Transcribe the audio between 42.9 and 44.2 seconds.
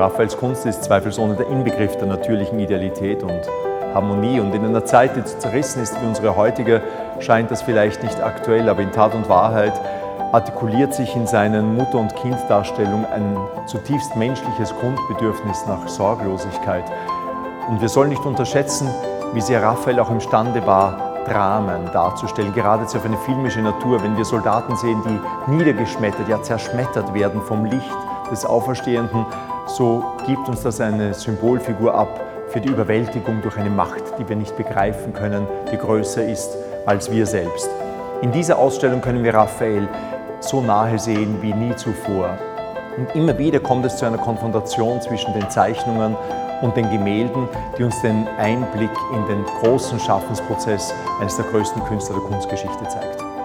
Und immer wieder kommt es zu einer